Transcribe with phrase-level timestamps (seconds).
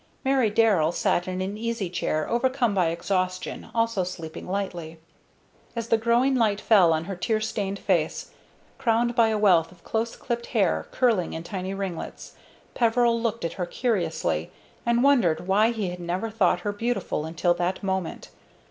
[0.25, 4.97] Mary Darrell sat in an easy chair, overcome by exhaustion, also sleeping lightly.
[5.75, 8.31] As the growing light fell on her tear stained face,
[8.79, 12.33] crowned by a wealth of close clipped hair curling in tiny ringlets,
[12.73, 14.49] Peveril looked at her curiously,
[14.87, 18.29] and wondered why he had never thought her beautiful until that moment.